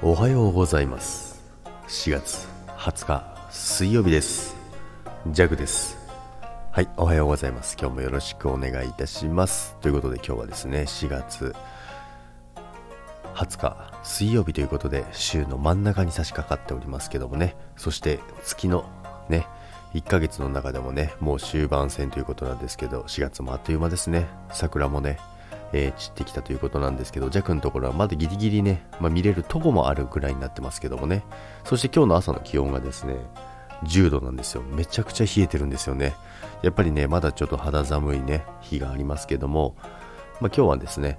[0.00, 1.42] おはようございます。
[1.88, 4.54] 4月20日水曜日です。
[5.26, 5.98] ジャグです。
[6.70, 7.76] はいおはようございます。
[7.76, 9.76] 今日もよろしくお願いいたします。
[9.80, 11.52] ということで今日はですね4月
[13.34, 17.56] 20日水曜日ということで週の真ん中に差し掛かっておりますけどもね。
[17.76, 18.84] そして月の
[19.28, 19.48] ね
[19.94, 24.28] 1ヶ月の中でもねもう終盤戦ということなんですけど4月もあっという間ですね。
[24.52, 25.18] 桜もね
[25.72, 31.24] えー、散ってきたということなんですけど、ジャックのところはまだギリギリね、まあ、見れるとこもあるぐらいになってますけどもね。
[31.64, 33.16] そして今日の朝の気温がですね、
[33.84, 34.62] 10度なんですよ。
[34.62, 36.14] めちゃくちゃ冷えてるんですよね。
[36.62, 39.76] やっぱりね、まだちょっと肌寒いね、日がありますけども、
[40.40, 41.18] まあ、今日はですね、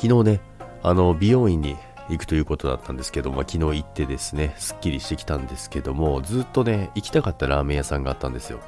[0.00, 0.40] 昨日ね、
[0.82, 1.76] あの、美容院に
[2.08, 8.60] 行くということだったんですけども、昨日行ってですね、すっきりしてきたんですけども、ずっとね、行きたかったラーメン屋さんがあったんですよ。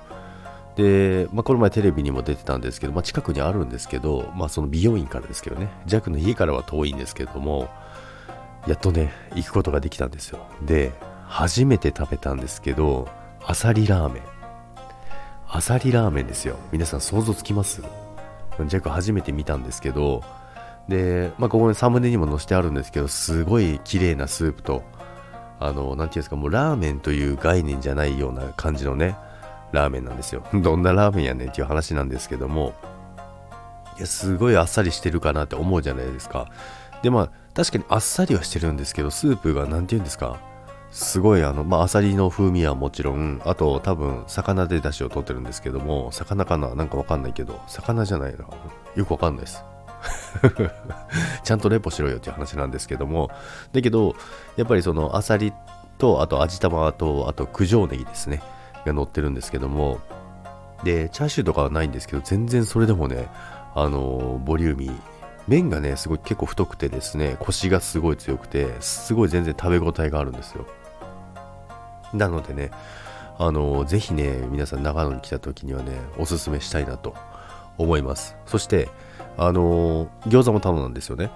[0.76, 7.68] で、まあ、この前テレビにも出てたんですけど、まあ、近くにあるんですけど、まあ、その美容院からですけどね、ジャックの家からは遠いんですけども、
[8.66, 10.40] やっとね、行くことができたんですよ。
[10.62, 10.92] で、
[11.26, 13.08] 初めて食べたんですけど、
[13.44, 14.22] あさりラーメン。
[15.48, 16.56] あさりラーメンですよ。
[16.72, 17.80] 皆さん想像つきます？
[17.80, 20.22] ジャック初めて見たんですけど、
[20.88, 24.82] で、まあ、ここにサムネにも載せてあるんですけど、すごい綺麗なスープと、
[25.58, 29.16] あの、なんていうんですか、もうラーメンという概念じゃないような感じのね、
[29.72, 30.42] ラーメンなんですよ。
[30.54, 32.74] どんなラーメンやねんっていう話なんですけども、
[33.96, 36.48] いや、すごいあっさりしてるかなって思うじゃないですか。
[37.02, 40.36] で、まあ、確かにあっさりはしてるんですけど、スープが何て言うんですか、
[40.90, 46.74] すごいあの、まあ、アサリの風味はもちろん、あと多分、魚で出汁を取ってるんですけども、魚かな？
[46.74, 48.44] なんかわかんないけど、魚じゃないな。
[48.94, 49.64] よくわかんないです。
[51.42, 53.30] ちゃんとレポしろよっていう話なんですけども、
[53.72, 54.14] だけど、
[54.56, 55.52] やっぱりそのアサリ
[55.98, 58.42] と、あと味玉と、あと九条ネギですね。
[58.86, 60.00] が乗ってるんですけども、
[60.84, 63.28] で、チャーシューとかはないんですけど、全然それでもね、
[63.74, 65.00] あのボリューミー。
[65.48, 70.66] 麺がね、すごい結構太くてですね、コシがすごい強くて、すごい全然食べ応えがあるんですよ。
[72.12, 72.70] なのでね、
[73.38, 77.14] あのぜひね、皆さん長野に来た時にはね、おすすめしたいなと
[77.78, 78.36] 思います。
[78.46, 78.88] そして、
[79.36, 81.30] あの餃子も頼んだんですよね。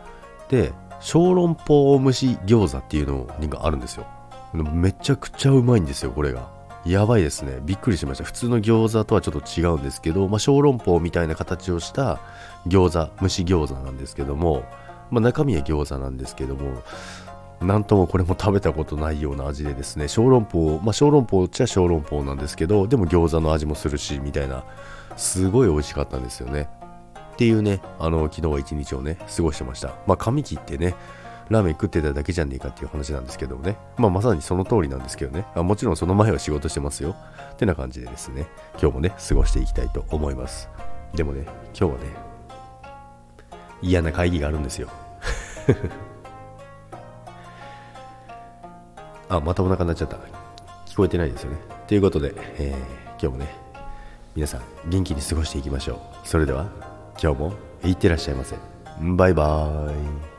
[0.48, 4.06] で、小籠包蒸し餃子っていうのがあるんですよ。
[4.52, 6.59] めちゃくちゃうまいんですよ、これが。
[6.84, 7.58] やばいですね。
[7.62, 8.24] びっくりしました。
[8.24, 12.20] 普通の餃子とはちょっと違うんですけど、まあ、小籠包みたいな形をした
[12.66, 14.64] 餃子、蒸し餃子なんですけども、
[15.10, 16.82] まあ、中身は餃子なんですけども、
[17.60, 24.64] なんともこれも食べたことないような味でですね、小籠包、まあ、小籠包っちゃ小籠包なんですけど、でも餃子の味もするし、みたいな、
[25.16, 26.68] すごい美味しかったんですよね。
[27.34, 29.94] っていうね、あの、昨日は一日をね、過ごしてました。
[30.06, 30.94] まあ、髪切ってね、
[31.50, 33.76] ラーメン食ってただけじゃねえかっていう話なんですけどもね。
[33.98, 35.44] まあまさにその通りなんですけどね。
[35.56, 37.16] あもちろんその前は仕事してますよ。
[37.52, 38.46] ってな感じでですね、
[38.80, 40.70] 今日もね、過ごしていきたいと思います。
[41.12, 41.42] でもね、
[41.78, 42.04] 今日はね、
[43.82, 44.88] 嫌な会議があるんですよ。
[49.28, 50.18] あ、またお腹になっちゃった。
[50.86, 51.56] 聞こえてないですよね。
[51.88, 52.76] ということで、えー、
[53.20, 53.52] 今日もね、
[54.36, 55.98] 皆さん元気に過ごしていきましょう。
[56.28, 56.66] それでは、
[57.20, 58.54] 今日もいってらっしゃいませ。
[59.00, 60.29] バイバーイ。